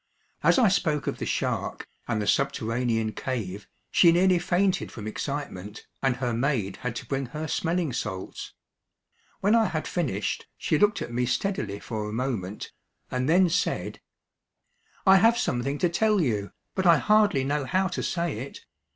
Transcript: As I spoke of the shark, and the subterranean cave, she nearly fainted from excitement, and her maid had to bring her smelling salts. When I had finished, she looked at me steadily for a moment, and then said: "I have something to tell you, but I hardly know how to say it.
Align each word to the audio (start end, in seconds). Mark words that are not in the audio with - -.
As 0.41 0.57
I 0.57 0.67
spoke 0.67 1.05
of 1.05 1.19
the 1.19 1.27
shark, 1.27 1.87
and 2.07 2.19
the 2.19 2.25
subterranean 2.25 3.11
cave, 3.11 3.67
she 3.91 4.11
nearly 4.11 4.39
fainted 4.39 4.91
from 4.91 5.05
excitement, 5.05 5.85
and 6.01 6.15
her 6.15 6.33
maid 6.33 6.77
had 6.77 6.95
to 6.95 7.05
bring 7.05 7.27
her 7.27 7.47
smelling 7.47 7.93
salts. 7.93 8.55
When 9.41 9.53
I 9.53 9.65
had 9.65 9.87
finished, 9.87 10.47
she 10.57 10.79
looked 10.79 11.03
at 11.03 11.13
me 11.13 11.27
steadily 11.27 11.79
for 11.79 12.09
a 12.09 12.13
moment, 12.13 12.71
and 13.11 13.29
then 13.29 13.47
said: 13.47 14.01
"I 15.05 15.17
have 15.17 15.37
something 15.37 15.77
to 15.77 15.87
tell 15.87 16.19
you, 16.19 16.51
but 16.73 16.87
I 16.87 16.97
hardly 16.97 17.43
know 17.43 17.65
how 17.65 17.87
to 17.89 18.01
say 18.01 18.39
it. 18.39 18.61